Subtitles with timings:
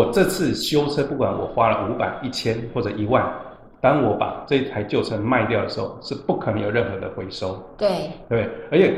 [0.00, 3.22] 我这次修车，不管我花了五百、一千或者一万，
[3.82, 7.62] 当我把这台旧车卖掉的时候，是不可能有任何的回收。
[7.76, 8.94] 对对，而且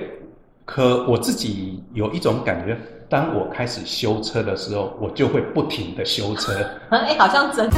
[0.65, 2.79] 可我自己有一种感觉，
[3.09, 6.53] 当我开始修车的时候，我就会不停的修车。
[6.91, 7.69] 哎，好像真。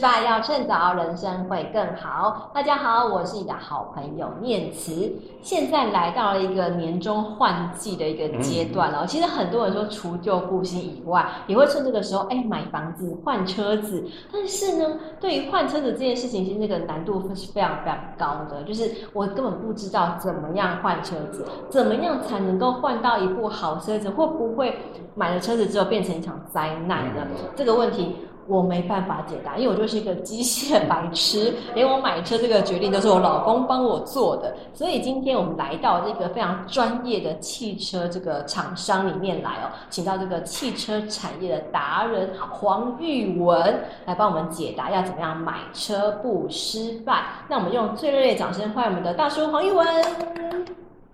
[0.00, 2.50] 败要趁早，人生会更好。
[2.54, 5.12] 大家好，我是你的好朋友念慈。
[5.42, 9.06] 现在来到了一个年终换季的一个阶段了。
[9.06, 14.02] 其实很多人说除旧布新以外，也会趁这个时候，哎，买房子、换车子。
[14.32, 18.62] 但是呢，对于换车子这件事情，其实那个难度是非常非常高的。
[18.64, 24.78] 就是我根本不知道怎么样换车子，怎么样才能够换到一部好车子，会不会
[25.14, 27.26] 买了车子之后变成一场灾难呢？
[27.54, 28.16] 这个问题。
[28.50, 34.54] 我没办法解答，因为我就是一个机械 白痴，连我买车这个决定都是我老公帮我做的。
[34.74, 47.22] 所以今天我们来到这个非常专业的汽车这个厂商里面来哦，请到这个汽车产业的达人黄玉文来帮我们解答要怎么样买车不失败。
[47.48, 49.86] 那我们用最热烈掌声欢迎我们的大叔黄玉文。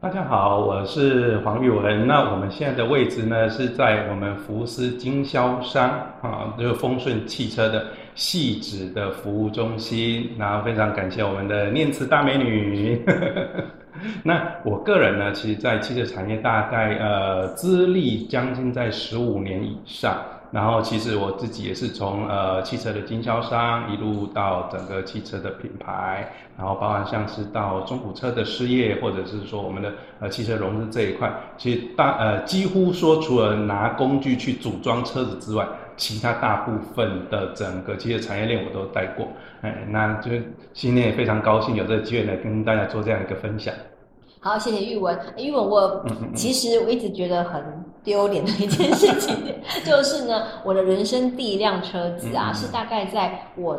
[0.06, 2.06] 大家好，我是黄昱文。
[2.06, 5.90] 那我们现在的位置呢，是在我们福斯经销商
[6.22, 10.30] 啊，就是丰顺汽车的细致的服务中心。
[10.38, 13.04] 然后非常感谢我们的念慈大美女。
[14.22, 20.16] 那我个人呢，其实在汽车产业大概呃资历将近在十五年以上。
[20.50, 39.26] 然后其实我自己也是从呃汽车的经销商一路到整个汽车的品牌，然后包含像是到中古车的事业，或者是说我们的呃汽车融资这一块，其实大呃几乎说除了拿工具去组装车子之外，其他大部分的整个汽车产业链我都带过。
[39.62, 40.30] 哎，那就
[40.72, 43.74] 今天也非常高兴有这个机会来跟大家做这样一个分享。
[44.38, 45.18] 好，谢谢玉文。
[45.36, 47.60] 玉文，我其实我一直觉得很
[48.06, 49.36] 丢脸的一件事情，
[49.84, 53.76] 就是呢，我的人生第一辆车子啊，是大概在我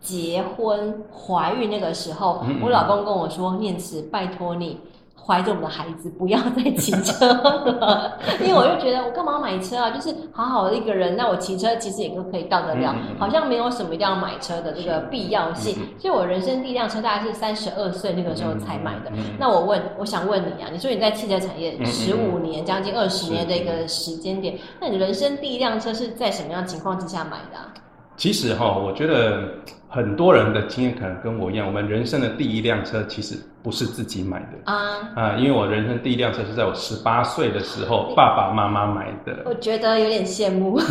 [0.00, 4.80] 结婚怀孕那个时候，我老公跟我说：“念慈，拜托你。”
[5.28, 9.90] 怀着我们的孩子，不要再骑车了， 因为我就觉得我干嘛要买车啊？
[9.90, 15.76] 就是好好的一个人，那我骑车其实也都可以到得了，好像没有什么一定要买车的这个必要性。
[15.98, 19.12] 所以我人生第一辆车大概是三十二岁那个时候才买的。
[19.38, 27.68] 那我问，我想问你啊，你说你在汽车产业十五年，将近二十年的一个时间点，那你人生第一辆车是在什么样情况之下买的啊？
[28.16, 29.42] 其实哈，我觉得
[29.88, 34.76] 很多人的经验可能跟我一样，我们人生的第一辆车其实不是自己买的啊
[35.14, 35.36] 啊！
[35.36, 39.42] 因为我人生第一辆车是在我十八岁的时候爸爸妈妈买的。
[39.46, 40.78] 我觉得有点羡慕。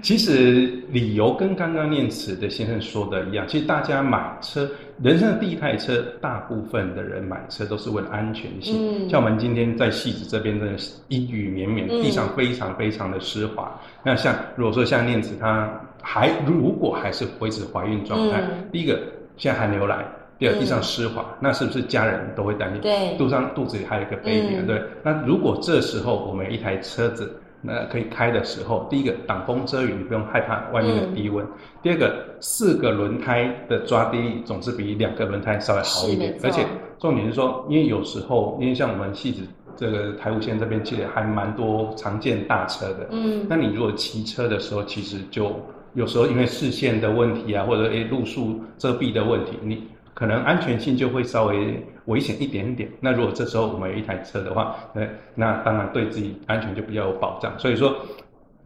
[0.00, 4.68] 其实理由跟刚刚念慈的先生说的一样，其实大家买车，
[5.02, 9.06] 人生的第一台车，大部分的人买车都是为了安全性。
[9.06, 13.72] 嗯、像我们今天在戏子这边，真的是阴雨绵绵，地上非常非常的湿滑。
[13.82, 15.68] 嗯、那像如果说像念慈她
[16.02, 19.00] 还如果还是维持怀孕状态，嗯、第一个
[19.36, 20.04] 现在还没有来。
[20.38, 22.80] 第二，地上湿滑，嗯、那是不是家人都会担心？
[22.80, 24.82] 对，肚上肚子里还有一个 baby，、嗯、对。
[25.04, 36.36] 那如果这时候我们一台车子，那可以开的时候，第一个挡风遮雨，你不用害怕外面的低温；嗯、第二个，四个轮胎的抓地力总是比两个轮胎稍微好一点。
[36.42, 36.66] 而且
[36.98, 39.42] 重点是说，因为有时候，因为像我们戏子
[39.76, 43.06] 这个台五线这边，其实还蛮多常见大车的。
[43.10, 45.54] 嗯，那你如果骑车的时候，其实就
[45.94, 49.88] 有时候因为视线的问题啊，或者诶路树遮蔽的问题，你。
[50.14, 52.86] 可能安全性就会稍微危险一点点。
[53.00, 57.50] 那如果这时候我们有一台车的话，那那当然对自己安全就比较有保障。
[57.58, 57.96] 所以说，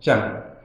[0.01, 0.21] 像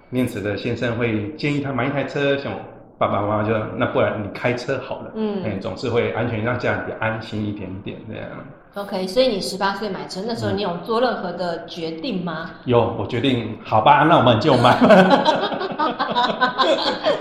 [0.10, 2.60] 念慈的先生会建议他买一台车，像我
[2.98, 8.26] 爸爸妈妈就那不然你开车好了，嗯，哎，总是会安全让家里安心一点点这样。
[8.76, 12.52] OK，所以你十八岁买车，那时候你有做任何的决定吗？
[12.64, 14.78] 有，我决定，好吧，那我们就买。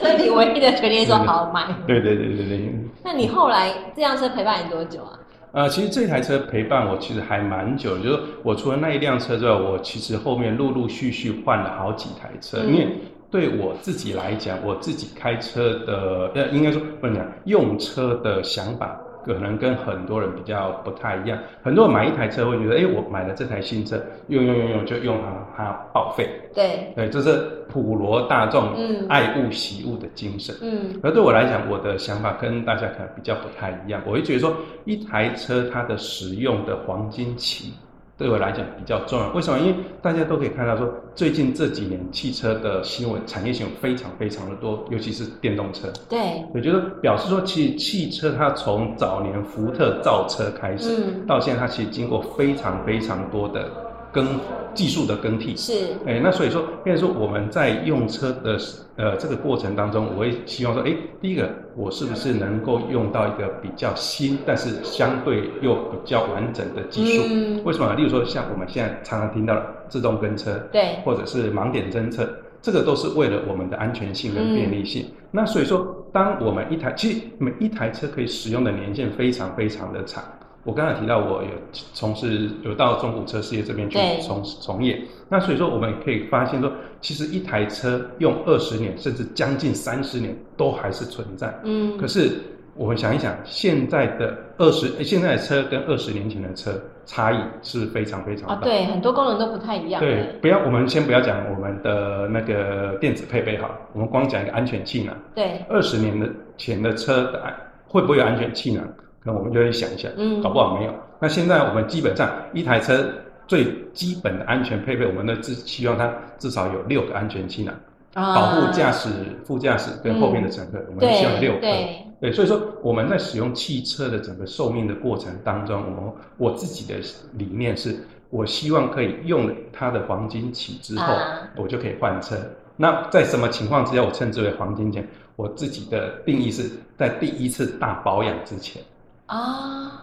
[0.00, 1.66] 所以你唯一的决定是说好买。
[1.88, 2.72] 对对对对对。
[3.02, 5.18] 那你后来这辆车陪伴你多久啊？
[5.50, 12.96] 呃，其实这台车陪伴我其实还蛮久，就是我除了那一辆车之外，我其实后面陆陆续续换了好几台车，嗯、因为
[13.28, 18.96] 对我自己来讲，我自己开车的，呃，应该说不能讲用车的想法。
[19.24, 25.18] 可能跟很多人比较不太一样，很多人买一台车会觉得，哎，我买了这台新车，用用用用就用
[25.56, 26.28] 它，它报废。
[26.54, 28.74] 对，对，这是普罗大众
[29.08, 30.54] 爱物惜物的精神。
[30.62, 34.02] 嗯，而对我来讲，我的想法跟大家可能比较不太一样。
[34.06, 37.72] 我会觉得说，一台车它的使用的黄金期
[38.20, 39.32] 对我来讲比较重要。
[39.32, 39.58] 为什么？
[39.58, 45.88] 因为大家都可以看到说，最近这几年汽车的新闻、产业新闻非常非常的多，尤其是电动车。
[46.06, 53.66] 对，我觉得表示说，其实汽车它从早年福特造车开始，嗯、到现在它其实经过非常非常多的。
[54.12, 54.26] 更
[54.74, 55.72] 技术的更替是，
[56.06, 58.56] 哎、欸，那所以说，变成说我们在用车的
[58.96, 67.24] 呃这个过程当中，我会希望说，哎、欸，第一个，我是不是能够用到一个比较新，但是相对又比较完整的技术？
[67.28, 67.94] 嗯、为什么？
[67.94, 72.28] 例如说，像我们现在常常听到的自动跟车，对，或者是盲点侦测，
[72.62, 75.04] 这个都是为了我们的安全性跟便利性。
[75.08, 80.22] 嗯、那所以说，当我们一台，其实每一台车可以使用的年限非常非常的长。
[80.62, 86.70] 我刚才提到，我有从事有到中古车事业这边去从从业，那所以说我们可以发现说，
[87.00, 91.58] 其实一台车用二十年甚至将近三十年都还是存在。
[91.64, 92.32] 嗯，可是
[92.74, 98.54] 我们想一想，现在的二十现在的车跟二十年前的车差异是非常非常大。
[98.54, 99.98] 啊，对，很多功能都不太一样。
[99.98, 105.16] 对，不要我们先不要讲我们的那个电子配备哈，我们光讲一个安全气囊。
[105.34, 106.28] 对，二十年的
[106.58, 107.42] 前的车的
[107.88, 108.86] 会不会有安全气囊？
[109.22, 110.94] 那我们就会想一下，嗯，搞不好没有。
[111.20, 113.06] 那现在我们基本上一台车
[113.46, 117.74] 最基本的安全配备，我们呢至希望它至少有六个安全气囊，
[118.14, 119.10] 啊、保护驾驶、
[119.44, 120.78] 副驾驶跟后面的乘客。
[120.78, 121.60] 嗯、我们希望六个。
[121.60, 126.98] 对，对，所以说我们在使用汽车的整个寿命的过程当中，我们我自己的
[127.34, 127.94] 理念是，
[128.30, 132.36] 我希望可以用它的黄金期之后，啊、我就可以换车。
[132.76, 135.04] 那在什么情况之下，我称之为黄金期？
[135.36, 138.82] 我自己的定义是在第一次大保养之前。
[139.30, 140.02] 啊，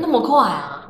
[0.00, 0.84] 那么快啊？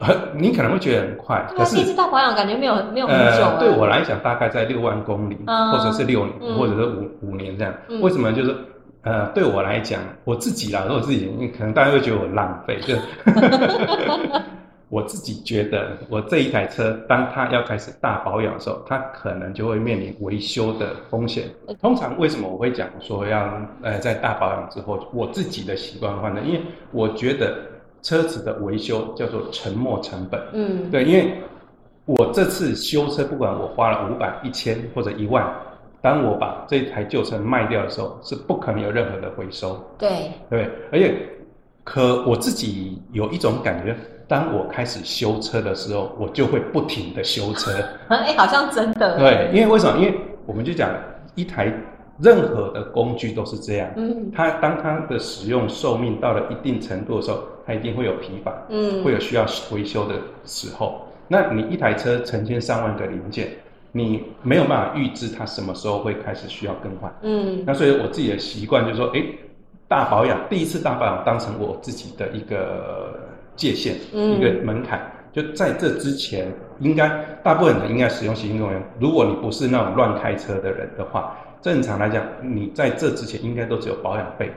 [0.00, 3.42] 呃，你可能会觉得很快，可是第一次大保养感觉没有没有很久。
[3.44, 7.72] 呃，对我来讲，大概在六万公里，嗯、或者是六年，嗯、或者是五五年这样。
[7.88, 8.32] 嗯、为什么？
[8.32, 8.54] 就是
[9.02, 11.26] 呃，对我来讲，我自己啦，我自己，
[11.56, 12.94] 可能大家会觉得我浪费，就。
[14.94, 21.50] 我自己觉得，我这一台车，当它要开始大保养的时候，它可能就会面临维修的风险。
[21.80, 26.40] 通常为什么我会讲说要呃在大保养之后，我自己的习惯换呢？
[26.44, 26.62] 因为
[26.92, 27.56] 我觉得
[28.02, 30.40] 车子的维修叫做沉没成本。
[30.52, 31.42] 嗯，对，因为
[32.04, 35.44] 我这次修车，不管我花了五百、一千或者一万，
[36.00, 39.84] 当我把这台旧车卖掉的时候，是不可能有任何的回收。
[39.98, 41.16] 对，对，而且
[41.82, 43.96] 可我自己有一种感觉。
[44.26, 47.72] 当我开始修车的时候，我就会不停的修车。
[48.08, 49.18] 哎、欸，好像真的。
[49.18, 49.98] 对，因为为什么？
[49.98, 50.90] 因为我们就讲
[51.34, 51.70] 一台
[52.20, 53.90] 任何的工具都是这样。
[53.96, 54.30] 嗯。
[54.34, 58.50] 它当它的使用寿命到了一定程度的时候，它一定会有疲乏。
[58.70, 59.04] 嗯。
[59.04, 60.14] 会有需要维修的
[60.46, 61.06] 时候。
[61.28, 63.48] 那你一台车成千上万个零件，
[63.92, 67.14] 你没有办法预知它什么时候会开始需要更换。
[67.22, 67.62] 嗯。
[67.66, 69.38] 那所以我自己的习惯就是说，哎、欸，
[69.86, 73.20] 大保养，第一次大保养当成我自己的一个。
[73.56, 77.08] 界限，一个门槛，嗯、就在这之前，应该
[77.42, 78.82] 大部分人应该使用行动电源。
[79.00, 84.50] 如果你不是那种乱开车的人的话，正常来讲，你在这之前应该都只有保养费。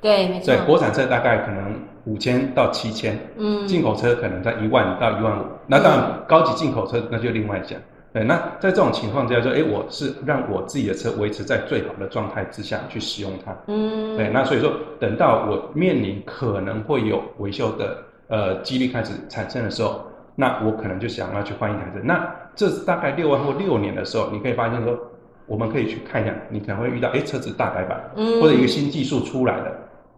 [0.00, 0.46] 对，没错。
[0.46, 1.74] 对，国产车大概可能
[2.04, 5.42] 五千到七千，嗯，进口车可能在一万到一万五。
[5.66, 7.78] 那当然，高级进口车那就另外讲。
[8.12, 13.56] 对，那在这种情况之下，说，哎，我是让我自己的车维持在最好的状态之下去使用它。
[13.66, 17.96] 嗯，对，那所以说，等到我面临可能会有维修的。
[18.28, 20.00] 呃，几率开始产生的时候，
[20.34, 22.00] 那我可能就想要去换一台车。
[22.02, 24.98] 那这大概六万或六年的时候，你可以发现说，
[25.46, 29.70] 我们可以去看一下，你可能会遇到，哎，车子大改版，嗯，或者一个新技术出来了。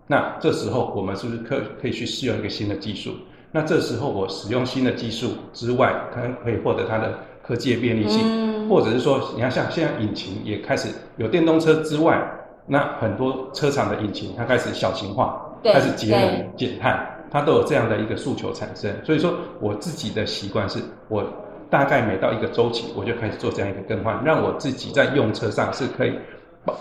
[0.07, 3.11] 那这时候我们是不是可可以去试用一个新的技术？
[3.51, 12.23] 那这时候我使用新的技术之外，可能可以获得它的科技的便利性，嗯，或者是说，你看像现在引擎也开始有电动车之外，
[12.67, 17.05] 那很多车厂的引擎它开始小型化，对开始节能减碳。
[17.37, 20.79] 他都有这样的一个诉求产生，所以说我自己的习惯是，
[21.09, 21.23] 我
[21.69, 26.19] 大概每到一个周期，我就开始做这样一个更换，让我自己在用车上是可以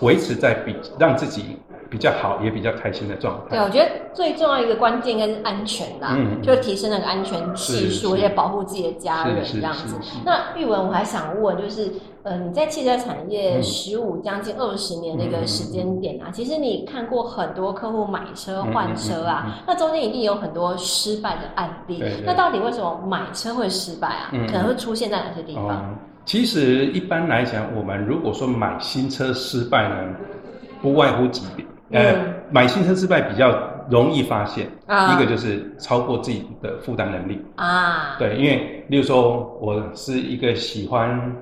[0.00, 1.58] 维持在比让自己。
[1.88, 3.50] 比较好，也比较开心的状态。
[3.50, 9.94] 对，我觉得最重要一个关键应该是安全啦，嗯，就提升那个安全系数，而且保护自己的家人这样子。
[10.24, 11.92] 那玉文，我还想问，就是
[12.24, 22.02] 呃，你在汽车产业十五将近二十年那个时间点啊，其实你看过很多客户买车换车啊，那中间一定有很多失败的案例。
[22.24, 24.30] 那到底为什么买车会失败啊？
[24.48, 25.96] 可能会出现在哪些地方？
[26.26, 29.94] 其实一般来讲，我们如果说买新车失败呢，
[30.82, 31.66] 不外乎几点。
[31.92, 33.56] 呃，嗯、买新车失败比较
[33.88, 37.40] 容易发现，啊、一个就是超过自己的负担能力。
[37.54, 38.16] 啊。
[38.18, 41.32] 对，因为例如说我是一个喜欢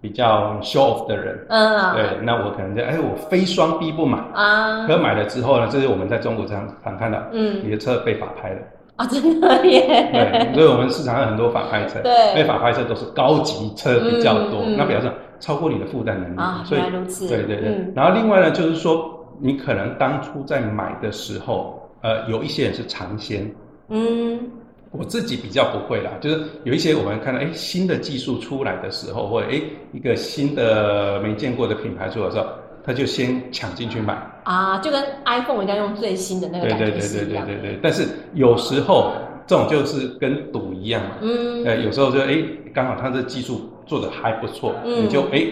[0.00, 4.18] 比较 show off 的人，嗯、啊，对，那我可能就哎，我非双 B 不买。
[4.34, 4.88] 啊。
[4.88, 8.58] 可买了之后呢，这是我们在中国常常看到，嗯，你的车被法拍了，
[8.96, 10.10] 啊， 真的耶！
[10.12, 17.26] 对，所以我们市场上很多法拍车，对，因为法拍车都是高级车比较多，嗯嗯、那表示超过你的负担能力啊，所以如此。
[17.28, 17.68] 对对对。
[17.70, 23.50] 嗯、然后另外呢，就是说你可能当初在买的时候，呃，有一些人是尝鲜，
[23.88, 24.38] 嗯。
[24.94, 29.58] 我自己比较不会啦，就是有一些我们看到，哎，新的技术出来的时候，或者哎，
[29.90, 32.44] 一个新的没见过的品牌出来的时候，
[32.84, 37.52] 他就先抢进去买啊，就跟 iPhone 人家用最新的那个感觉是一样的。
[37.52, 37.80] 对对对对对对对。
[37.82, 39.12] 但是有时候
[39.46, 42.42] 这种就是跟赌一样嘛，嗯，呃，有时候就哎，
[42.74, 45.44] 刚好他的技术做的还不错，嗯、你就哎，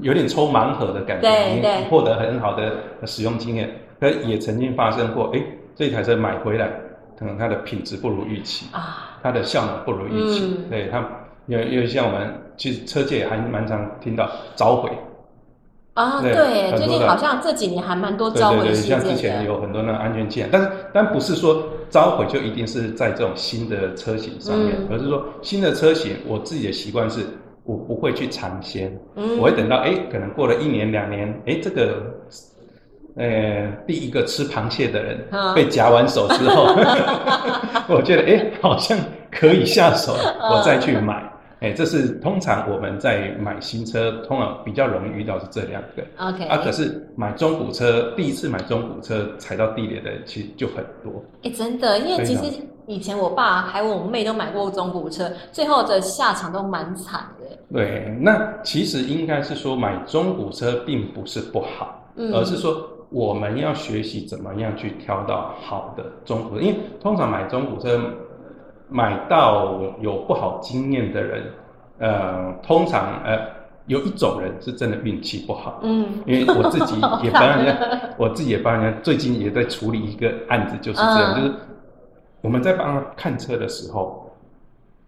[0.00, 2.72] 有点抽盲盒的感觉，对对，你获得很好的
[3.06, 3.70] 使用经验。
[4.00, 5.42] 可也曾经发生过，哎，
[5.74, 6.70] 这台车买回来。
[7.16, 10.98] 可能它的品质不如预期啊，它的效能不如预期，嗯、对它，
[11.46, 14.90] 因为因为像我们其实车界还蛮常听到召回
[15.94, 19.04] 啊，对，对最近好像这几年还蛮多召回事件的。
[19.04, 27.20] 对对对，像之前有很多那个安全气囊，但是但不是说召回就一定是在这种新的车型上面，嗯、而是说新的车型，我自己的习惯是，
[27.64, 32.02] 我不会去尝鲜，嗯、我会等到哎，可能过了一年两年，哎，这个。
[33.16, 35.24] 呃，第一个吃螃蟹的人
[35.54, 36.64] 被夹完手之后，
[37.86, 38.98] 我觉得哎，好像
[39.30, 40.16] 可以下手，
[40.50, 41.22] 我再去买。
[41.64, 46.04] 哎，这是通常我们在买新车，通常比较容易遇到是这两个。
[46.18, 46.44] OK。
[46.44, 51.24] 啊，可是买中古车，第一次买中古车踩到地雷的其实就很多。
[51.42, 52.42] 哎，真的，因为其实
[52.86, 57.56] 以前我爸还有我妹都买过中古车，最后的下场都蛮惨的。
[57.72, 62.90] 对，那其实应该是说买中古车并不是不好，嗯、而是说。
[63.10, 68.00] 我们要学习怎么样去挑到好的中古车，因为通常买中古车
[68.94, 71.42] 买到有不好经验的人，
[71.98, 73.40] 呃，通常呃
[73.86, 77.76] 有一种人是真的运气不好，嗯，因为我自己 也帮人家，
[78.16, 81.54] 我自己也帮人家，最近也在处理一个案子，就是这样，嗯、就是
[82.40, 84.23] 我们在帮他看车的时候。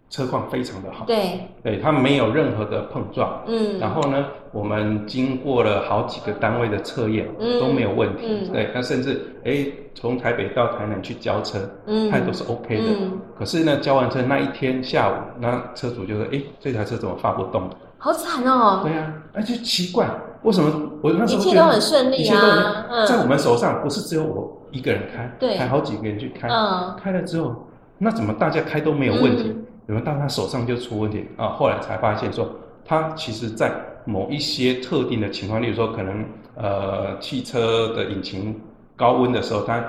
[0.09, 17.69] 车况非常的好，对，对，它没有任何的碰撞，嗯，然后呢，我们经过了好几个单位的测验，嗯，都没有问题，嗯，对，那甚至哎，从台北到台南去交车，嗯，它也都是 OK 的，嗯，可是呢，交完车那一天下午，那车主就说，哎，这台车怎么发不动？
[17.97, 20.09] 好惨哦，对呀，而且奇怪，
[20.43, 20.71] 为什么？
[21.01, 27.53] 我那时候一切都很顺利啊，在我们手上不是只有我一个人开，对，还好几个人去开，嗯，开了之后，
[27.97, 29.53] 那怎么大家开都没有问题？
[29.87, 31.25] 有人到他手上就出问题？
[31.37, 32.49] 啊，后来才发现说，
[32.85, 33.71] 他其实在
[34.05, 36.25] 某一些特定的情况，例如说可能
[36.55, 38.59] 呃汽车的引擎
[38.95, 39.83] 高温的时候，它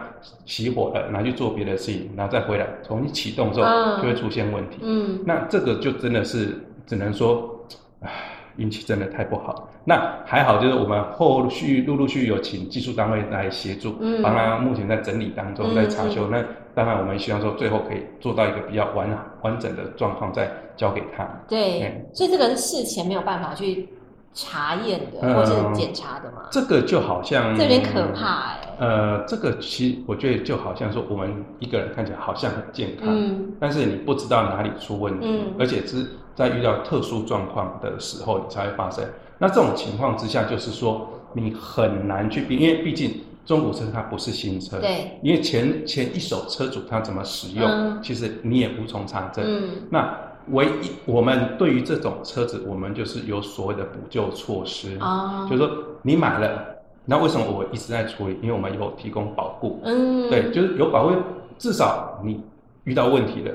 [0.47, 4.79] 熄火了，拿去做别的事情，然后再回来重新启动之后就会出现问题。
[4.83, 7.59] 嗯，那这个就真的是只能说，
[8.01, 8.11] 唉，
[8.59, 9.69] 运气真的太不好。
[9.85, 16.29] 那还好，就是我们后续陆陆续续有请技术单位来协助，嗯，帮他目前在整理当中，在查修。
[16.29, 19.09] 那当然，我们希望说最后可以做到一个比较完
[19.43, 21.27] 完整的状况，再交给他。
[21.49, 23.89] 对，嗯、所以这个是事前没有办法去
[24.41, 26.43] 查验的，嗯、或者是检查的嘛？
[26.49, 28.87] 这个就好像这有点可怕哎、欸。
[28.87, 39.05] 呃，这个其实我觉得就好像说，我们一个人看起来好像很健康，嗯，但是你不知道哪里出问题，嗯，而且是在遇到特殊状况的时候，你才会发生。
[39.39, 43.21] 那这种情况之下，就是说你很难去比，因为毕竟。
[43.49, 49.43] 中古车它不是新车，对，因为前前一手车主他怎么使用，嗯、其实你也无从查证。
[49.43, 50.15] 嗯，那
[50.53, 55.71] 唯一我们对于这种车子，我们就是有所谓的补救措施啊，就是说
[56.03, 56.65] 你买了，
[57.05, 58.39] 那为什么我一直在处理？
[58.43, 61.15] 因为我们有提供保护，嗯，对，就是有保护，
[61.59, 62.41] 至少你
[62.85, 63.53] 遇到问题了，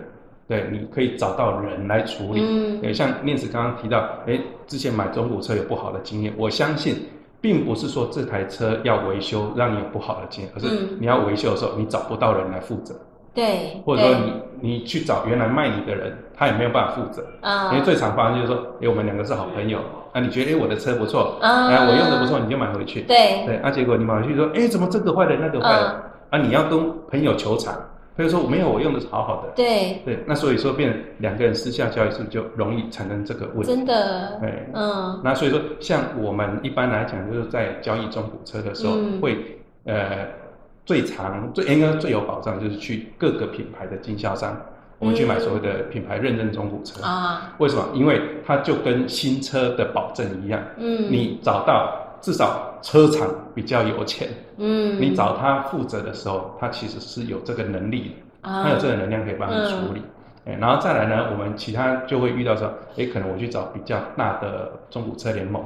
[0.47, 2.41] 对，你可以找到人来处理。
[2.41, 6.95] 嗯，对，像念慈刚刚提到，哎，之前买中古车有不好的经验，我相信。
[7.43, 12.95] 并不是说这台车要维修让你有不好的经验，而是你要维修的时候你找不到人来负责，
[13.33, 19.79] 对，或者说你你去找原来卖你的人，他也没有办法负责，啊，因为最常发生就是说，哎，我们两个是好朋友，
[20.11, 27.73] 啊，你觉得哎我的车不错，啊，我用的不错，你就买回去，对，对，啊，结果你买回去说，哎，怎么这个坏了那个坏了，啊，你要跟朋友求偿。
[28.15, 29.49] 所以说我没有，我用的是好好的。
[29.55, 33.75] 对对，那所以说变两个人私下交易是就容易产生这个问题。
[33.75, 34.37] 真的。
[34.39, 35.19] 对，嗯。
[35.23, 40.27] 那所以说，像我们一般来讲，就是在交易中古车的时候，嗯、会呃
[40.85, 44.55] 最长最应该最有保障，就是去各个品牌的经销商，
[44.99, 47.41] 我们去买所谓的品牌认证中古车啊。
[47.43, 47.85] 嗯、为什么？
[47.93, 50.61] 因为它就跟新车的保证一样。
[50.77, 51.11] 嗯。
[51.11, 51.99] 你找到。
[52.23, 60.01] 至少车厂比较有钱，嗯，你找他负责的时候，他其实是有这个能力的，啊、他有这个能量可以帮你处理，
[60.45, 65.61] 嗯、然后再来呢，我们其他就会遇到说，哎，可能我去找比较大的中古车联盟，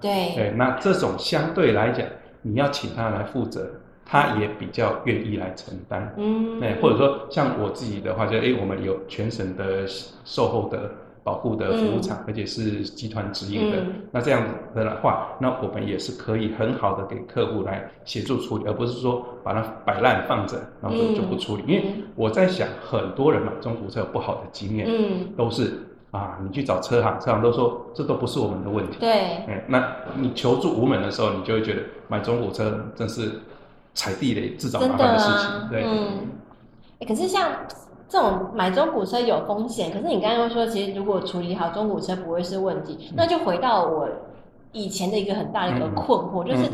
[0.00, 2.04] 对，对，那这种相对来讲，
[2.42, 3.70] 你要请他来负责。
[4.10, 6.12] 他也比较愿意来承担。
[6.16, 9.86] 嗯，哎，或者说像我自己的话，就哎，我们有全省的
[10.24, 10.90] 售后的。
[11.22, 21.62] 保护的服务厂，嗯、而且是集团直营的，嗯、那这样子的话，那我们也是可以很好的给客户来协助处理，而不是说把它摆烂放着，然后就就不处理。
[21.66, 21.84] 嗯、因为
[22.16, 25.74] 我在想，很多人买中古车有不好的经验，嗯，都是
[26.10, 28.96] 啊，你去找车行，车行都说这都不是我们的问题。
[28.98, 33.30] 对，嗯，那你求助无门的时候，你就会觉得买中古车真是
[33.94, 35.50] 踩地雷、自找麻烦的事情。
[35.50, 36.28] 啊、对，嗯、
[37.00, 37.50] 欸，可是像。
[38.12, 42.98] 这种买中古车有风险，可是你刚刚又说，其实如果处理好中古车不会是问题。
[43.08, 44.08] 嗯、那就回到我
[44.72, 46.68] 以前的一个很大的一个困惑，嗯、就是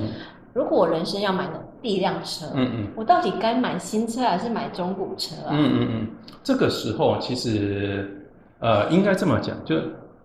[0.55, 5.51] 如果我人生要买的第一辆车，嗯嗯，我到底该买新车还是买中古车啊？
[5.51, 6.09] 嗯嗯嗯，
[6.43, 8.27] 这个时候其实
[8.61, 9.77] 呃应该这么讲，就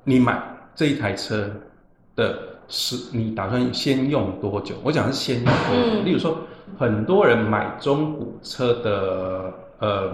[0.06, 0.42] 你买
[0.74, 1.52] 这一台车
[2.16, 4.76] 的是你打算先用多久？
[4.82, 6.02] 我讲的是先用多久。
[6.02, 6.38] 嗯、例如说，
[6.78, 10.12] 很多人买中古车的呃。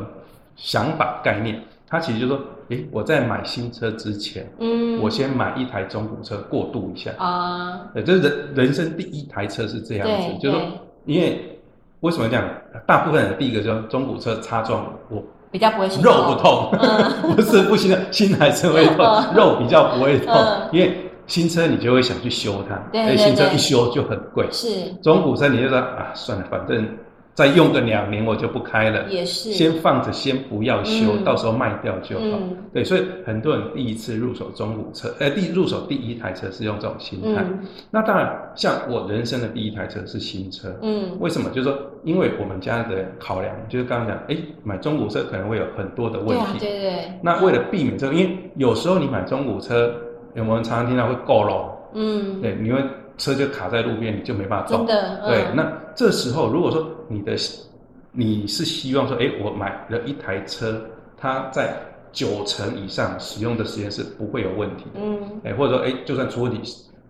[0.59, 7.11] 想法概念，他其实就说，诶，我在买新车之前，嗯，我先买一台中古车过渡一下。
[7.19, 10.67] 啊，对，这是人人生第一台车是这样子，就是说，
[11.05, 11.59] 因为
[11.99, 12.43] 为什么这样？
[12.87, 15.21] 大部分人第一个就中古车擦撞，我
[15.51, 16.01] 比较不会痛。
[16.01, 16.71] 肉不痛，
[17.35, 20.35] 不是不行的，新还是会痛，肉比较不会痛，
[20.71, 26.87] 因为新车你就会想去修它，对，新车一修就很贵，是，中古车你就说啊，算了，反正。
[27.37, 32.25] 再用个两年我就不开了，也是先放着，先不要修，嗯、到时候卖掉就好。
[32.25, 37.45] 嗯、对，所以很多人第一次入手中古车，呃，第入手第一台车是用这种心态。
[37.47, 37.59] 嗯、
[37.91, 40.75] 那当然，像我人生的第一台车是新车。
[40.81, 41.47] 嗯，为什么？
[41.51, 46.57] 就是说，因为我们家的考量，就是刚刚讲，哎，买中古车可能会有很多的问题。
[46.57, 47.11] 对、啊、对对。
[47.21, 49.93] 那为了避免这个，因为有时候你买中古车，
[50.35, 51.53] 我们常常听到会过路。
[51.93, 52.41] 嗯。
[52.41, 52.83] 对，你会。
[53.19, 54.77] 车就卡在路边，你就没办法走。
[54.77, 57.35] 真的，嗯、对，那这时候如果说你的
[58.11, 60.79] 你是希望说，哎，我买了一台车，
[61.17, 61.73] 它在
[62.11, 64.99] 九成以上使用的时间是不会有问题的。
[65.01, 66.61] 嗯，哎，或者说，哎，就算出问题，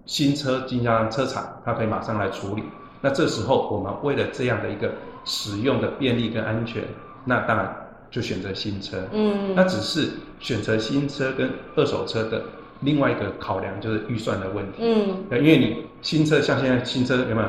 [0.05, 2.63] 新车经销车厂它可以马上来处理。
[3.01, 4.89] 那这时候我们为了这样的一个
[5.25, 6.81] 使用的便利跟安全，
[7.25, 7.69] 那当然
[8.09, 8.97] 就选择新车。
[9.11, 12.41] 嗯，那只是选择新车跟二手车的。
[12.81, 17.47] 另外一个考量就是预算的问题，嗯，因为你新车像现在新车有没有？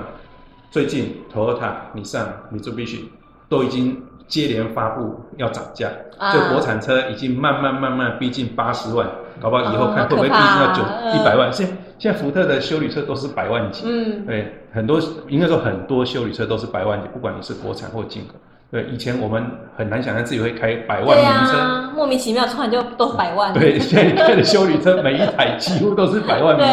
[0.71, 3.05] 最近 Toyota、Nissan、Mitsubishi
[3.49, 5.89] 都已经接连发布要涨价，
[6.31, 9.09] 就国产车已经慢慢慢慢逼近八十万，
[9.41, 10.83] 搞不好以后看会不会逼近到九
[11.17, 11.51] 一百万。
[11.51, 11.67] 现
[11.99, 18.35] 现在福特的修理车都是百万级，嗯，对，很多应该说很多修理车都是百万级，不管你是国产或进口。
[18.71, 19.43] 对，以前我们
[19.75, 23.51] 很难想象自己会开百万名车，啊，莫名其妙突然就都百万。
[23.55, 26.73] 对，现在开的修理车每一台几乎都是百万名车。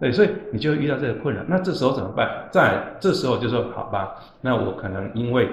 [0.00, 1.42] 对，对，所以你就会遇到这个困扰。
[1.46, 2.48] 那这时候怎么办？
[2.50, 5.46] 在这时候就说好吧，那我可能因为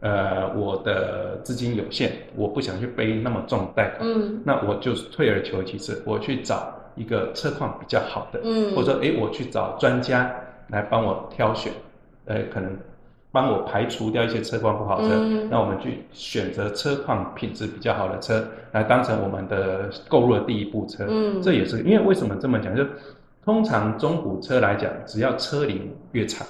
[0.00, 10.34] 呃我的资金有限，我不想去背那么重贷款，嗯，那我就退而求其次，我去找一个车况比较好的，嗯，或者说哎我去找专家
[10.68, 11.70] 来帮我挑选，
[12.24, 12.74] 呃可能。
[13.32, 21.06] 帮我排除掉一些车况不好的车，嗯、那我们去选择车况品质比较好的车，来当成我们的购入的第一部车。
[21.08, 22.76] 嗯，这也是因为为什么这么讲？
[22.76, 22.84] 就
[23.42, 26.46] 通常中古车来讲，只要车龄越长，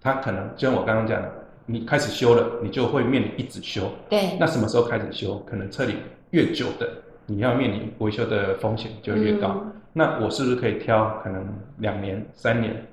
[0.00, 1.28] 它可能就像我刚刚讲的，
[1.66, 3.90] 你开始修了，你就会面临一直修。
[4.08, 4.38] 对。
[4.38, 5.42] 那什么时候开始修？
[5.44, 5.96] 可能车龄
[6.30, 6.88] 越久的，
[7.26, 9.60] 你要面临维修的风险就越高。
[9.64, 11.44] 嗯、那我是不是可以挑可能
[11.78, 12.86] 两年、三年，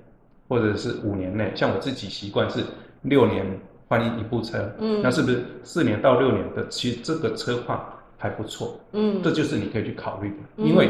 [0.50, 1.52] 或者是五年内？
[1.54, 2.63] 像我自己习惯是。
[3.06, 3.46] 六年
[3.88, 6.68] 换一一部车，嗯，那是不是四年到六年的？
[6.70, 7.86] 其实这个车况
[8.18, 10.89] 还不错，嗯，这就是你可以去考虑的，嗯、因为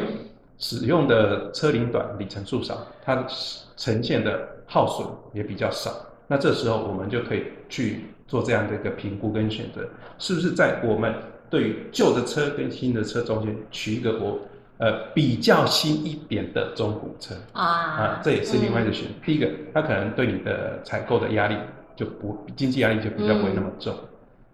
[0.58, 3.26] 使用的车龄短、里程数少，它
[3.76, 5.92] 呈现的耗损也比较少。
[6.28, 9.82] 那这时候我们就可以去做这样的一个评估跟选择，
[10.18, 11.14] 是不是在我们
[11.50, 14.40] 对于旧的车跟新的车中间取一个我
[14.78, 19.08] 呃比较新一点的中古车啊啊，这也是另外一个选。
[19.10, 21.58] 嗯、第一个，它可能对你的采购的压力。
[21.96, 23.94] 就不经济压力就比较不会那么重。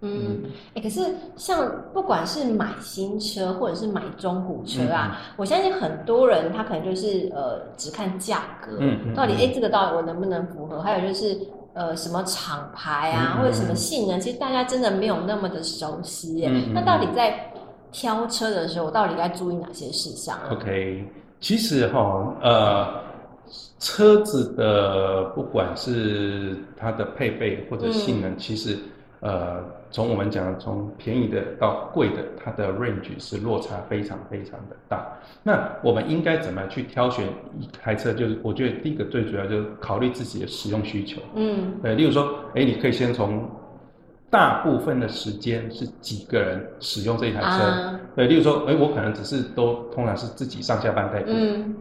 [0.03, 0.99] 嗯，哎、嗯欸，可是
[1.35, 10.81] 像不管是买新车或者是买中古车啊，嗯、我相信很多人他可能就是呃只看价格，嗯，嗯到底哎、欸、这个到底我能不能符合？
[10.81, 11.37] 还有就是
[11.73, 16.49] 呃什么厂牌啊，嗯、或者什么性能，其实大家真的没有那么的熟悉耶。
[16.51, 17.53] 嗯、那到底在
[17.91, 21.05] 挑车的时候，我到底该注意哪些事项啊？OK，
[21.39, 23.10] 其实哈呃。
[23.79, 28.77] 车子的不管是它的配备或者性能，嗯、其实
[29.19, 35.07] 呃，从我们讲从便宜的到贵的，它的 range 是落差非常非常的大。
[35.43, 37.27] 那我们应该怎么去挑选
[37.59, 38.13] 一台车？
[38.13, 41.21] 就是我觉得第一个最主要就是考虑自己的使用需求。
[41.35, 43.47] 嗯，呃，例如说，哎，你可以先从
[44.29, 47.47] 大部分的时间是几个人使用这一台车。
[47.47, 51.31] 啊、对，例如说，哎，我可能只是都通常是自己上下班代步。
[51.31, 51.75] 嗯，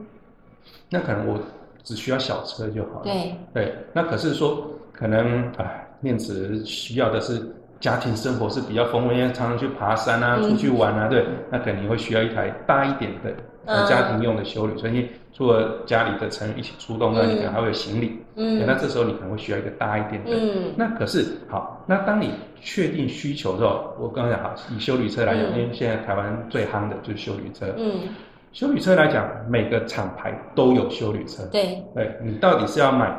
[0.90, 1.40] 那可能我
[1.82, 3.04] 只需要小车就好了。
[3.04, 5.86] 对，对，那可是说可能啊。
[6.02, 7.38] 念慈需要的是
[7.78, 13.34] 家庭生活是比较丰富，因为常常去爬山啊，出去玩啊，嗯、对，那肯定会需要一台大一点的
[13.66, 22.30] 呃家庭用的修旅车，因为除了家里的成员一起出动，那你可能还会有行李，嗯，那这时候你可能会需要一个大一点的，嗯，那可是好，那当你
[22.62, 28.08] 确定需求之后，我刚刚讲好，以修旅车来讲，嗯、因为现在台湾最夯的就是修旅车，嗯，
[28.52, 33.14] 休旅车来讲，每个厂牌都有修旅车，对，对你到底是要买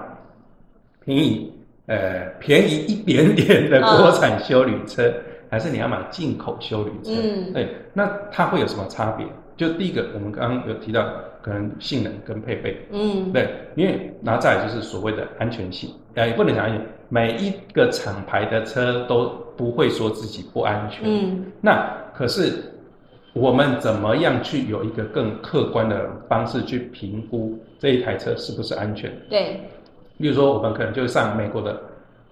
[1.06, 1.54] 便宜？
[1.88, 5.14] 呃，便宜一点点的国产修旅车，哦、
[5.50, 7.12] 还是你要买进口修旅车？
[7.22, 9.26] 嗯，对，那它会有什么差别？
[9.58, 11.06] 就第一个，我们刚刚有提到，
[11.42, 22.64] 可能性能跟配备，嗯，对，因为拿再来就是所谓的安全性，呃，也不能讲安全，每一个厂牌的车都不会说自己不安全，嗯，那可是
[23.34, 29.12] 我们怎么样去有一个更客观的方式去评估这一台车是不是安全？
[29.30, 29.60] 对。
[30.18, 31.82] 比如说，我们可能就上美国的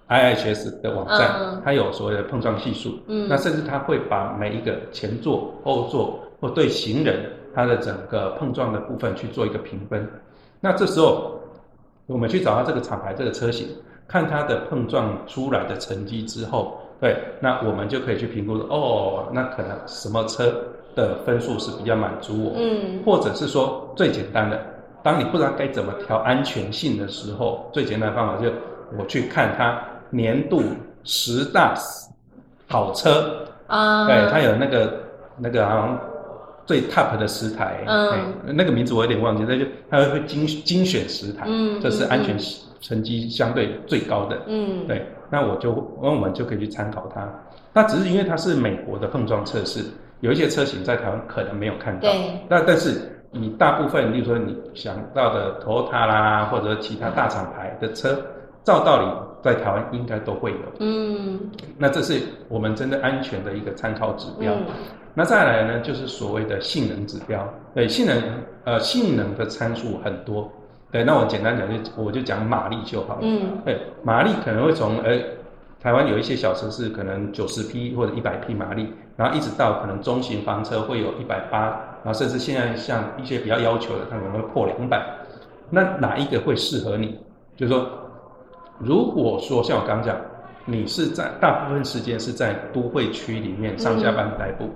[0.08, 2.98] IIHS 的网站，嗯、它有所谓的碰撞系数。
[3.08, 10.08] 嗯，那甚至它会把每一个前座、后座或对行人它的整个碰撞的部分去做一个评分。
[10.60, 11.40] 那这时候，
[12.06, 13.66] 我们去找到这个厂牌、这个车型，
[14.06, 20.62] 看它的碰撞出来的成绩之后，对，那我们就可以去评估哦，那可能什么车
[20.94, 24.60] 的分数是比较满足我，嗯，或者是说最简单的。
[25.02, 28.54] 当你不知道该怎么调安全性的时候，最简单的方法就是
[28.98, 30.62] 我去看它年度
[31.04, 31.74] 十大
[32.68, 33.46] 好车。
[33.66, 35.00] 啊，对，它有那个
[35.38, 36.00] 那个好像
[36.66, 42.36] 最 top 的十台，嗯，那个名字我有点忘记，那就它会精精选十台，嗯，这是安全
[42.80, 47.26] 成绩相对最高的，嗯，对，那我就那我们就可以去参考它。
[47.72, 49.84] 那只是因为它是美国的碰撞测试，
[50.20, 53.00] 有一些车型在台湾可能没有看到，对，那但是。
[53.32, 58.20] 你大部分，例如说你想到的 Toyota 啦，或者其他大厂牌的车，
[58.64, 59.06] 照道理
[59.40, 60.58] 在台湾应该都会有。
[60.80, 61.38] 嗯，
[61.78, 64.52] 那这是我们真的安全的一个参考指标。
[64.52, 64.64] 嗯、
[65.14, 67.48] 那再来呢，就是所谓的性能指标。
[67.72, 68.20] 对，性能，
[68.64, 70.50] 呃，性能的参数很多。
[70.90, 73.20] 对，那我简单讲就，我就讲马力就好了。
[73.22, 75.16] 嗯，对，马力可能会从，呃，
[75.80, 81.86] 台湾有一些小车是可能九十匹或者一百匹马力，然后一直到可能中型房车会有一百八。
[82.02, 85.06] 然后甚至现在像一些比较要求的，它可能会破两百。
[85.68, 87.18] 那哪一个会适合你？
[87.56, 87.86] 就是说，
[88.78, 90.16] 如果说像我刚刚讲，
[90.64, 94.72] 你是在大部分时间是在都会区里面上下班代步，嗯、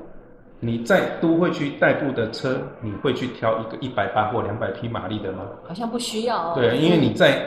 [0.61, 5.41] 你在都会区代步的车，你会去挑一个一百八或两百匹马力的吗？
[5.63, 6.53] 好像不需要、哦。
[6.57, 7.43] 对，因为你在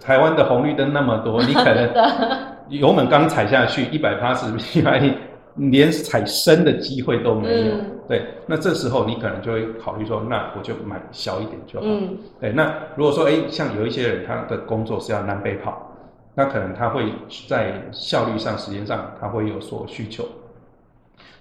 [0.00, 1.90] 台湾的红绿灯那么多，你可能
[2.70, 5.12] 油门刚踩下去一百八十匹马力，
[5.56, 7.74] 连踩深的机会都没有。
[7.74, 11.84] 嗯对，那这时候你可能就会考虑说，那我就买小一点就好。
[11.86, 12.16] 嗯。
[12.40, 15.86] 对，那如果说，哎，像有一些人他的工作是要南北跑，
[16.34, 17.12] 那可能他会
[17.46, 20.24] 在效率上、时间上他会有所需求，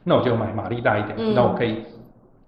[0.07, 1.83] 那我就买马力大一点，嗯、那我可以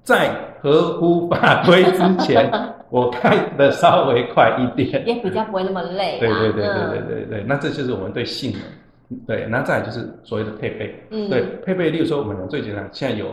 [0.03, 2.49] 在合乎法规之前，
[2.89, 6.19] 我开的稍微快一点，也比较不会那么累、啊。
[6.21, 13.27] 对对对对对对对，嗯、那这就是我们对性能，对，那再来就是所谓的配备，嗯，对，配备，例如说我们最简单，现在有。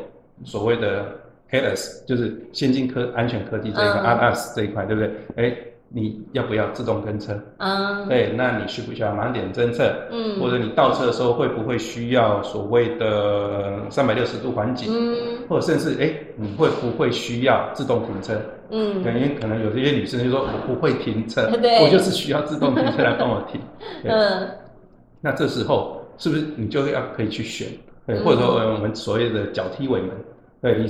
[0.44, 1.06] 所谓的
[1.50, 5.10] ADAS 就是先进科安全科技这一块，ADAS 这一块，对不对？
[5.36, 5.56] 哎，
[5.88, 7.32] 你要不要自动跟车？
[7.58, 9.94] 嗯，对，那你需不需要盲点侦测？
[10.10, 14.88] 嗯，或者你倒车的时候会不会需要所谓的三百六十度环景？
[14.90, 15.16] 嗯，
[15.48, 18.34] 或者甚至哎，你会不会需要自动停车？
[18.70, 23.60] 嗯，因为可能有这些女生就说我不会停车， 对，我就是需要自动停车来帮我停。
[24.04, 24.48] 嗯，
[25.20, 27.68] 那这时候是不是你就要可以去选？
[28.06, 30.10] 对，或者说呃，我们所谓的脚踢尾门，
[30.60, 30.88] 对，你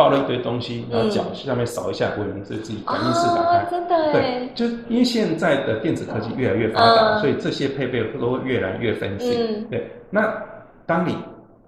[0.00, 3.58] 抱了一堆东西，然后脚下面扫一下尾门，自己感应式打开。
[3.58, 4.12] 哦，真的。
[4.14, 9.36] 对，就因为现在的电子科技越来越发达，所以这些配备都会越来越分析。
[9.70, 10.32] 对，那
[10.86, 11.14] 当你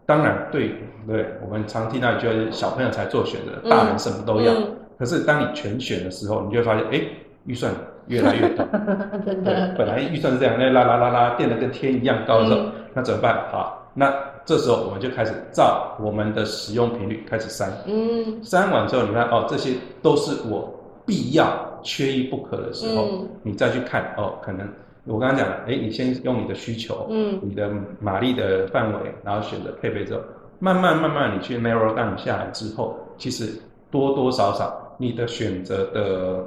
[0.06, 0.74] 当然对
[1.06, 4.54] 对，我们常听到就是小朋友才做选择，大人什么都要。
[4.98, 7.02] 可是当你全选的时候，你就会发现，哎，
[7.44, 7.70] 预算
[8.06, 8.64] 越来越高。
[9.26, 9.74] 真的。
[9.76, 12.60] 本来预算是这样，那拉拉拉拉变得跟天一样高的时候，
[12.94, 13.44] 那怎么办？
[13.52, 13.78] 好。
[13.94, 14.10] 那
[14.44, 20.72] 这时候我们就开始照我们的使用频率开始删，嗯，删完之后你看哦，这些都是我
[21.06, 21.46] 必要
[21.82, 24.68] 缺一不可的时候，嗯、你再去看哦，可能
[25.04, 30.20] 我刚刚讲了，哎，你先用你的需求，嗯，你的马力的范围，然后选择配备之后，
[30.58, 33.48] 慢慢慢慢你去 narrow down 下来之后，其实
[33.90, 36.44] 多多少少你的选择的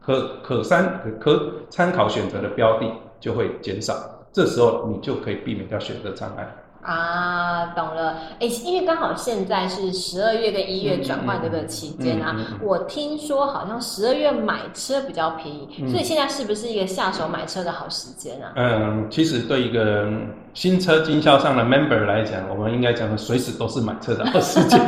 [0.00, 2.86] 可可参可参考选择的标的
[3.20, 3.94] 就会减少，
[4.32, 6.46] 这时候你就可以避免掉选择障碍。
[6.86, 18.52] 啊，懂了，哎，因为刚好现在是十二月跟一月转换这个期间啊，嗯嗯嗯、我听说好像十二月买车比较便宜，嗯、所以现在是不是一个下手买车的好时间啊？
[18.54, 20.08] 嗯，其实对一个
[20.54, 24.78] 新车经销商的 member 来讲，我们应该讲的随时都是买车的好时间。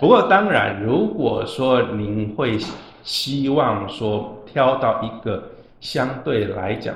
[0.00, 2.58] 不过当然，如果说您会
[3.02, 5.42] 希望说挑到一个
[5.80, 6.94] 相对来讲。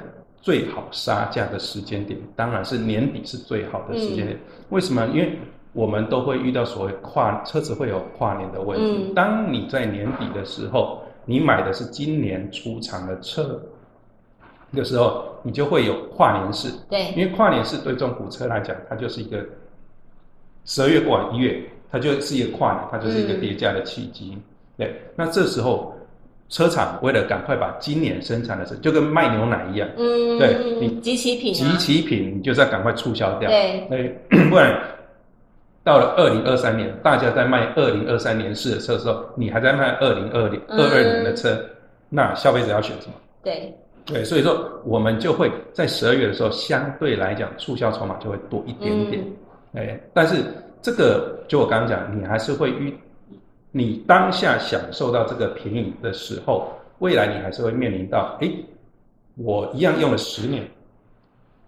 [0.49, 4.31] 最好杀价的时间点，当然是年底是最好的时间点。
[4.33, 5.07] 嗯、为什么？
[5.09, 5.39] 因为
[5.75, 9.09] 我们都会遇到所谓跨车子会有跨年的问题。
[9.11, 13.61] 嗯、当你在年底的时候，你买的是今年出厂的车
[14.73, 16.73] 的时候，你就会有跨年式。
[16.89, 19.45] 对，因为跨年式对中古车来讲，它就是一个
[20.65, 24.31] 十二月过完一月，它就是一个跨年，它就是一个叠价的契机。
[24.35, 24.43] 嗯、
[24.79, 25.93] 对，那这时候。
[26.49, 34.81] 车厂为了赶快把今年生产的车，就跟卖牛奶一样，嗯，对你集齐品，集齐品，你就是要赶快促销掉，对，不然
[35.85, 41.65] 到了二零二三年，大家在卖二零二三年式的车的时候，你还在卖二零二零二二年的车，嗯、
[42.09, 43.13] 那消费者要选什么？
[43.43, 43.75] 对，
[44.07, 49.23] 对，所以说我们就会在十二月的时候，相对来讲促销筹码就会多一点点，
[49.75, 50.37] 哎、嗯，但是
[50.81, 52.97] 这个就我刚刚讲，你还是会遇。
[53.71, 58.51] 你当下享受到这个便宜的时候，未来你还是会面临到，哎，
[59.37, 60.67] 我一样用了十年，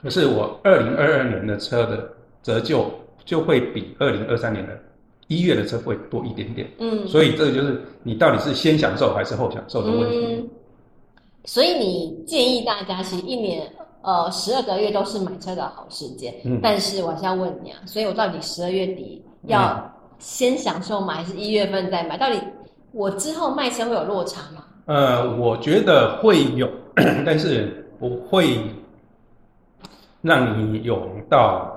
[0.02, 2.10] 可是我二零二二年的车的
[2.42, 2.90] 折旧
[3.24, 4.76] 就会比二零二三年的
[5.28, 6.66] 一月的车会多一点点。
[6.78, 10.26] 嗯，所以这个就是你到底是先享受还是后享受的问题。
[10.26, 10.48] 嗯，
[11.44, 13.70] 所以你建议大家，其实一年
[14.02, 16.34] 呃十二个月都是买车的好时间。
[16.44, 22.16] 嗯，但是我还是要问你啊，所以我到底十二月底要，嗯先享受买还是一月份再买？
[22.16, 22.38] 到底
[22.92, 24.64] 我之后卖车会有落差吗？
[24.86, 26.68] 呃，我觉得会有，
[27.24, 28.58] 但是不会
[30.20, 31.70] 让你有到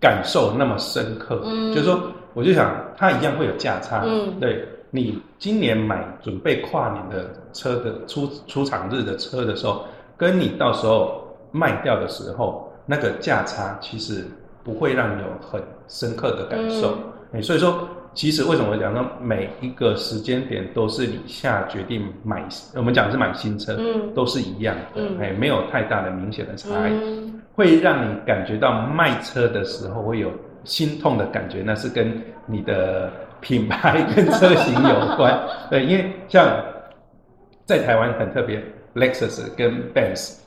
[0.00, 1.42] 感受那么深刻。
[1.44, 2.00] 嗯，就是说，
[2.34, 4.02] 我就想它一样会有价差。
[4.06, 9.84] 嗯，对，你今年买准备跨年的车的出出厂日的车的时候，
[10.16, 14.24] 跟你到时候卖掉的时候，那个价差其实
[14.62, 16.92] 不会让你有很深刻的感受。
[16.92, 22.42] 嗯哎，所以说，其实为什么讲呢每一个时间点都是你下决定买，
[22.74, 30.32] 我们讲的是买新车，嗯，都是一样的，嗯，哎，没有太大的明显的差异，嗯，会让你感觉到卖车的时候会有
[30.64, 35.38] 心痛的感觉，那是跟你的品牌 跟车型有关，
[35.68, 36.48] 对，因为像
[37.66, 38.62] 在台湾很特别
[38.94, 40.38] ，Lexus 跟 Benz，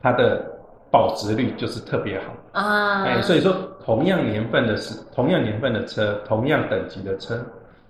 [0.00, 0.59] 它的。
[0.90, 2.34] 保值率就是特别好。
[2.52, 7.40] 啊，哎，所以说同样年份的是同样年份的车，同样等级的车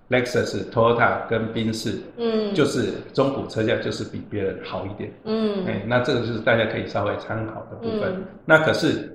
[0.09, 8.13] ，Lexus、Toyota 跟宾士，嗯，就是中古车价就是比别人好一点，嗯，哎，那这个就是大家可以稍微参考的部分。
[8.15, 9.11] 嗯、那可是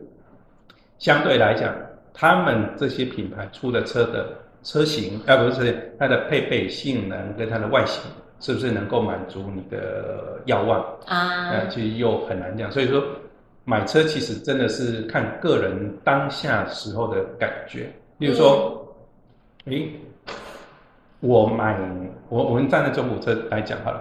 [0.98, 1.72] 相对来讲，
[2.12, 4.26] 他们这些品牌出的车的
[4.64, 8.02] 车型，啊，不是它的配备、性能跟它的外形，
[8.40, 10.80] 是不是能够满足你的要望？
[11.06, 11.50] 啊？
[11.50, 13.00] 呃，其实又很难讲，所以说。
[13.68, 17.92] 买车其实真的是看个人当下时候的感觉。
[18.18, 18.96] 例如说，
[19.64, 20.00] 诶、欸，
[21.18, 21.76] 我买
[22.28, 24.00] 我我们站在中古车来讲好了，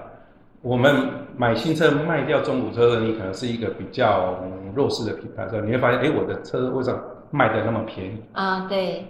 [0.61, 0.95] 我们
[1.35, 4.39] 买新车卖掉中古车的，你可能是一个比较
[4.75, 6.99] 弱势的品牌的时候，你会发现，诶、欸，我的车为什么
[7.31, 8.67] 卖的那么便宜啊？
[8.69, 9.03] 对。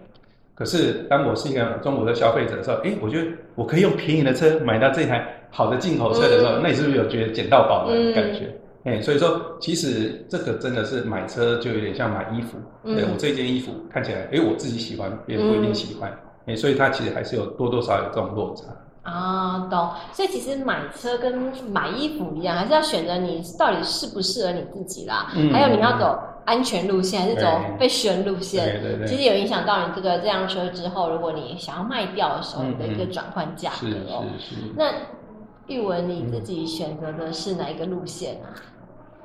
[0.56, 8.46] 可是当我是一个中国的消费者的时候，诶、欸，我觉得我可以用便宜的车买到这台好的进口车的时候，嗯、那你是不是有觉得捡到宝的感觉？
[8.46, 8.54] 嗯
[8.86, 12.56] 哎，所以说，其实这个真的是买车就有点像买衣服。
[12.84, 16.08] 嗯，我这件衣服看起来，哎，我自己喜欢，别人不一定喜欢。
[16.46, 18.64] 哎、嗯，所以它其实还是有多多少少有这种落差。
[19.02, 19.90] 啊，懂。
[20.14, 25.32] 所以其实买车跟买衣服一样，还是要选择你到底适不适合你自己啦。
[25.36, 25.52] 嗯。
[25.52, 27.48] 还有你要走安全路线，还是走
[27.80, 28.66] 被选路线？
[28.66, 29.08] 对对对。
[29.08, 34.24] 其实有影响到你这个这辆车之后，如果你想要卖掉的时候，你的一个转换价格哦。
[34.38, 34.62] 是是是。
[34.78, 34.92] 那
[35.68, 38.54] 玉文你自己选择的是哪一个路线啊？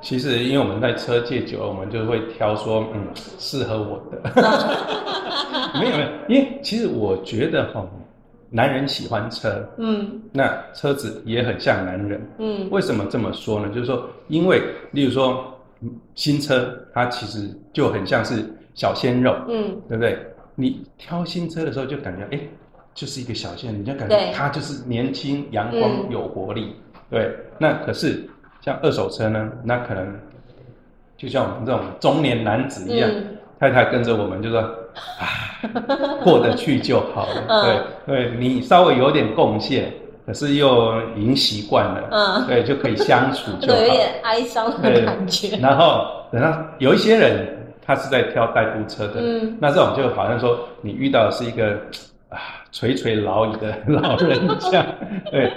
[0.02, 3.06] 其实，因为我们在车界久了，我们就会挑说，嗯，
[3.38, 4.20] 适合我的。
[5.78, 7.86] 没有没有，因为其实我觉得哈，
[8.48, 12.68] 男人喜欢车，嗯，那车子也很像男人，嗯。
[12.70, 13.68] 为什么这么说呢？
[13.68, 15.44] 就是说，因为，例如说，
[16.14, 20.18] 新车它其实就很像是小鲜肉，嗯，对不对？
[20.56, 22.40] 你挑新车的时候就感觉，哎，
[22.94, 26.74] 就是一个小鲜肉，你就感觉它就是年轻、阳光、有活力，
[27.10, 27.34] 对。
[27.58, 28.28] 那可是
[28.60, 30.06] 像二手车呢，那可能
[31.16, 35.26] 就像我们这种中年男子一样，嗯、太太跟着我们就说啊，
[36.24, 37.44] 过得去就好了。
[37.48, 37.64] 嗯、
[38.06, 39.92] 对对，你稍微有点贡献，
[40.26, 43.78] 可是又已经习惯了，嗯，对，就可以相处就好。
[43.80, 45.56] 有点哀伤的感觉。
[45.58, 47.56] 然后等到有一些人。
[47.82, 51.72] 他是在挑代步车的，嗯，那这种就好像说你遇到的是一个
[52.28, 52.38] 啊
[52.70, 54.86] 垂垂老矣的 老人家，
[55.28, 55.50] 对，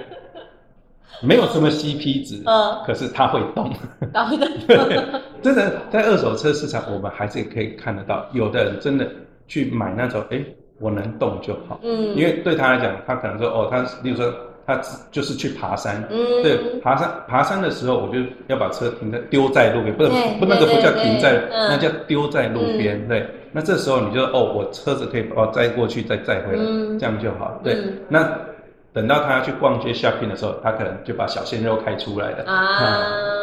[1.21, 5.03] 没有什么 CP 值，嗯，可是它会动，会动， 对，
[5.41, 9.07] 真的在二手车市场，我们还是可以看得到，有的人真的
[9.47, 10.43] 去买那种，哎，
[10.79, 14.33] 我能动就好，嗯，因为对他来讲，他可能说，哦，他比如说。
[14.65, 14.79] 他
[15.11, 23.27] 就是去爬山，嗯，对，爬山爬山的时候，我就要把车停在丢在路边，不是不那个不叫停在，那叫丢在路边，对。
[23.51, 26.63] 那这时候你就哦，我车子可以把我载过去，再载回来，
[26.97, 27.77] 这样就好，对。
[28.07, 28.21] 那
[28.93, 33.33] 等到他要去逛街 shopping 的时候，他可能就把小鲜肉开出来了啊。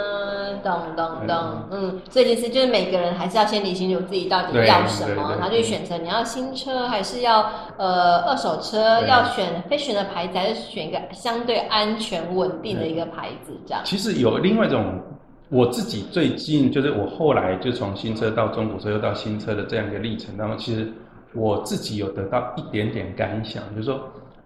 [0.62, 1.36] 懂懂懂，
[1.70, 13.82] 嗯，所以其实就是每个人还是要先理清楚自己到底要什么，然后去选择你要新车还是要呃二手车，要选非选的牌子还是选一个相对安全稳定的一个牌子这样。
[13.86, 15.00] 其实有另外一种，
[15.48, 20.86] 我自己最近就是我后来就从新车到中古车又到新车的这样一个历程当中，其实
[21.32, 23.98] 我自己有得到一点点感想，就是说，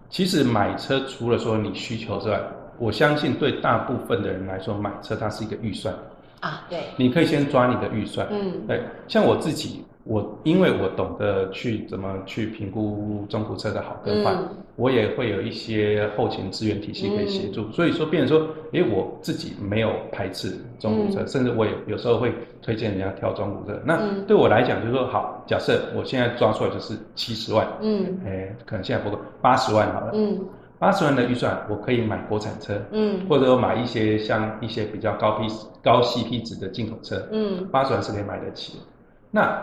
[0.09, 2.39] 其实买车除了说你需求之外。
[2.77, 5.95] 我相信对大部分的人来说，买车它是一个预算。
[6.41, 23.79] 啊，对，你可以先抓你的预算，嗯，对，像我自己，我因为我懂得去怎么去评估中古车的好跟坏，嗯、我也会有一些后勤资源体系可以协助，嗯、所以说，变成说，因为我自己没有排斥中古车，嗯、甚至我也有时候会推荐人家挑中古车。
[23.83, 30.39] 那对我来讲，就是说，好，假设我现在抓出来就是七十万，嗯，哎，可能现在不够八十万好了，嗯。
[30.77, 35.47] 八十万的预算，我可以买国产车，嗯，或者我买一些像一些比较高 P
[35.81, 38.83] 高 CP 值的进口车，嗯，八十万是可以买得起的。
[39.31, 39.57] 那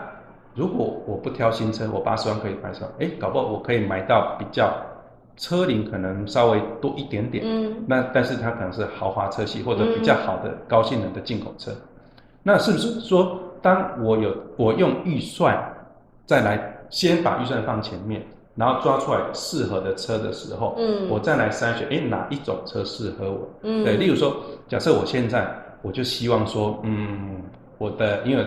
[0.55, 2.87] 如果我不挑新车，我八十万可以买什么？
[2.99, 4.71] 哎，搞不好我可以买到比较
[5.35, 11.71] 车龄可能稍微多一点点，嗯，那但是它可能是豪华车系或者比较好的高性能的进口车。
[11.71, 11.77] 嗯，
[12.43, 15.57] 那是不是说，当我有我用预算
[16.25, 18.21] 再来先把预算放前面？
[18.55, 23.49] 然后抓出来适合的车的时候，嗯，我再来筛选，哎，哪一种车适合我？
[23.63, 24.35] 嗯，对，例如说，
[24.67, 27.41] 假设我现在我就希望说，嗯，
[27.79, 28.45] 我的因为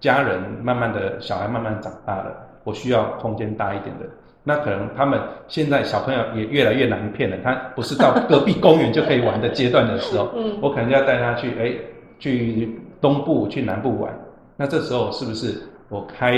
[0.00, 2.34] 家人慢慢的小孩慢慢长大了，
[2.64, 4.06] 我需要空间大一点的。
[4.42, 11.74] 那可能他们现在小朋友也越来越难骗了，他不是到隔壁公园就可以玩的阶段的时候， 嗯，我可能要带他去，哎，
[12.18, 14.12] 去东部去南部玩。
[14.56, 16.32] 那这时候是不是我开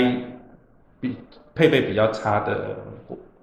[0.99, 1.15] 比
[1.55, 2.75] 配备比较差的？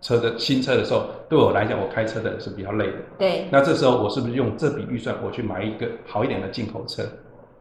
[0.03, 2.95] 车的新车的时候，对我来讲，我开车的是比较累的。
[3.19, 3.45] 对。
[3.51, 7.03] 那这时候我是不是用这笔预算，我去买一个好一点的进口车？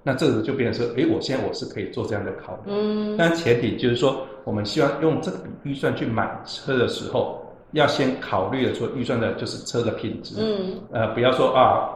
[0.03, 2.71] 那这个就变成说，诶，我现在我是可以做这样的考虑。
[2.73, 3.15] 嗯。
[3.17, 10.35] 但前提就是说，我们希望用这笔预算去买车的时候，要先考虑的说，预算的就是车的品质。
[10.37, 10.75] 嗯。
[10.91, 11.89] 呃，不要说啊，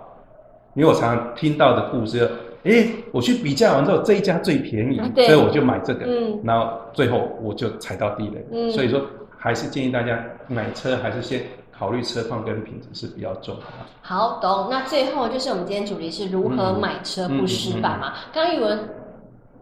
[0.76, 2.30] 因为我常常听到的故事，
[2.63, 6.06] 诶，我去比价完之后，这一家最便宜，对所以我就买这个。
[6.06, 6.39] 嗯。
[6.44, 8.46] 然后最后我就踩到地雷。
[8.52, 8.72] 嗯。
[8.72, 9.02] 所以说。
[9.36, 11.42] 还是建议大家买车，还是先
[11.84, 13.89] 考虑车况跟品质是比较重要的。
[14.02, 14.69] 好，懂。
[14.72, 18.13] 那最后就是我们今天主题是如何买车不失败嘛？
[18.32, 18.89] 刚刚宇文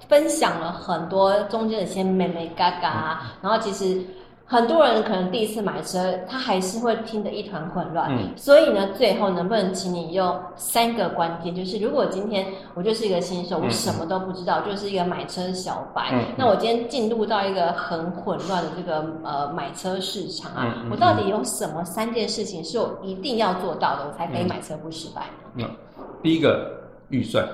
[0.07, 4.05] 分享了很多中间的一些眉眉角角啊，然后其实。
[4.51, 8.11] 很多人可能第一次买车，他还是会听得一团混乱。
[8.11, 25.21] 嗯，所以呢，最后能不能请你用三个关键，就是如果今天我就是一个新手，我什么都不知道，就是一个买车小白，嗯，那我今天进入到一个很混乱的这个呃买车市场啊，我到底有什么三件事情是我一定要做到的，我才可以买车不失败？
[25.55, 25.63] 呢？
[25.63, 25.69] 嗯，
[26.21, 26.69] 第一个
[27.07, 27.47] 预算，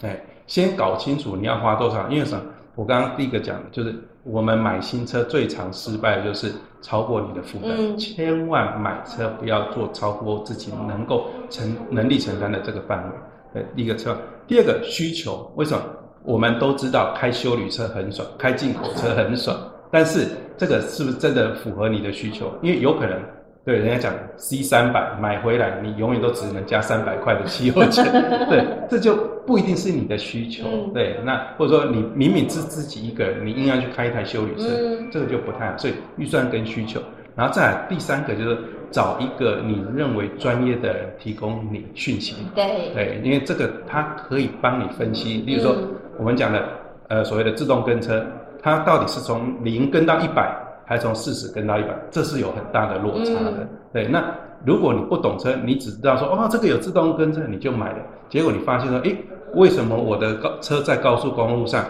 [0.00, 2.44] 对，先搞清楚你要花多少，因为什么？
[2.78, 3.92] 我刚刚第一个讲的就是。
[4.24, 13.14] 我们买新车最常失败的就是超过你的负担，嗯、千万买车不要做超过自己能够承能力承担的这个范围。
[13.54, 14.14] 呃，第一个车，
[14.46, 15.82] 第二个需求，为什么？
[16.24, 19.56] 我们都知道开修旅车很爽，开进口车很爽，
[19.90, 20.26] 但是
[20.58, 22.52] 这个是不是真的符合你的需求？
[22.60, 23.18] 因为有可能。
[23.68, 28.02] 对，人家讲 C 三百买回来，你永远都只能加三百块的汽油钱。
[28.48, 29.14] 对，这就
[29.46, 30.64] 不一定是你的需求。
[30.66, 35.76] 嗯、对，那或者说你明明是自己一个人，你硬要去开一台修理车，嗯、这个就不太好。
[35.76, 36.98] 所以预算跟需求，
[37.36, 38.56] 然后再来第三个就是
[38.90, 42.36] 找一个你认为专业的人提供你讯息。
[42.54, 45.42] 对，对，因为这个它可以帮你分析。
[45.42, 45.76] 例如说，
[46.16, 46.66] 我们讲的
[47.08, 48.24] 呃所谓的自动跟车，
[48.62, 50.56] 它到底是从零跟到一百。
[50.88, 53.52] 还从四十跟到一百，这是有很大的落差的。
[53.60, 54.34] 嗯、对，那
[54.64, 57.98] 如果你不懂车，你只知道说哦，这个有自动跟车，你就买了，
[58.30, 59.14] 结果你发现说，诶，
[59.54, 61.84] 为什么我的高车在高速公路上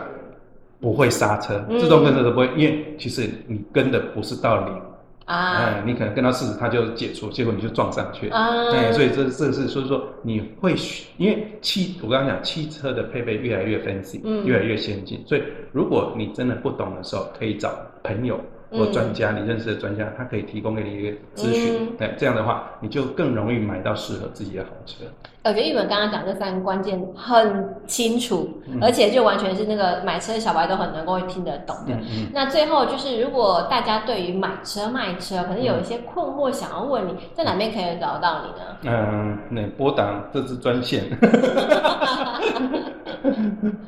[0.80, 2.50] 不会刹车，自动跟车都不会？
[2.56, 4.74] 因为其实你跟的不是到零。
[5.26, 8.34] 啊，哎，你可能跟到四十，它就解除，结果你就撞上去了。
[8.34, 10.74] 啊，哎，所以这这是所以说你会，
[11.18, 17.70] 因为汽我刚刚讲汽车的配备越来越 fancy，嗯，越来越先进，所以如果你真的不懂的时候，可以找
[18.02, 18.40] 朋友。
[18.70, 25.04] 或专家，你认识的专家，他可以提供给你一个咨询，哎、嗯，这样的话，你就更容易买到适合自己的好车。
[25.44, 31.96] 我觉得玉文刚刚讲这三个关键很清楚，嗯、而且就完全是那个买车的小白都很能够听得懂的。
[32.34, 38.66] 那最后就是，如果大家对于买车卖车可能有一些困惑，想要问你，在哪边可以找到你呢？
[38.84, 41.04] 嗯，那拨打这支专线。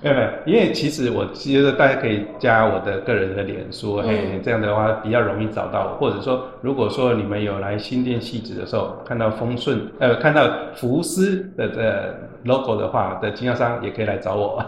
[0.03, 5.97] 没有没有，因为其实我觉得大家可以加我的个人的脸书，嘿、嗯，这样的话比较容易找到我。
[5.99, 12.15] 或者说，如果说你们有来新店细致的时候，看到丰顺呃，看到福斯的的
[12.45, 14.65] logo 的话，的经销商也可以来找我。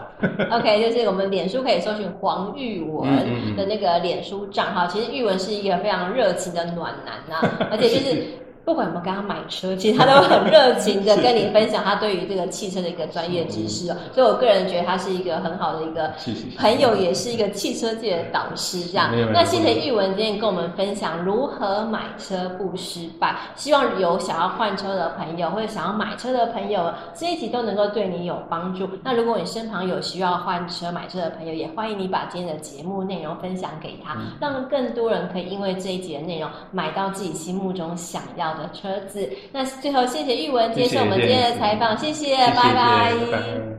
[0.51, 4.85] OK，就是我们脸书可以搜寻黄玉文的那个脸书账号。
[4.85, 8.23] 嗯嗯嗯，其实玉文是一个非常热情的暖男啊， 而且就是。
[8.65, 13.95] 不管有没有跟他买车，其实他都很热情的 跟你分享他对于这个汽车的一个专业知识哦。
[14.13, 16.13] 所以我个人觉得他是一个很好的一个
[16.57, 18.81] 朋友，也是一个汽车界的导师。
[18.85, 23.35] 这样，那谢谢玉文今天跟我们分享如何买车不失败。
[23.55, 28.89] 希望有想要换车的朋友或者想要买车的朋友，这一集都能够对你有帮助。
[29.03, 42.35] 那如果你身旁有需要换车买车的朋友，也欢迎你把今天的节目内容分享给他，让更多人可以因为这一集的内容买到自己心目中想要的车子，那最后谢谢玉文接受我们今天的采访，谢谢。
[42.37, 43.72] 拜拜。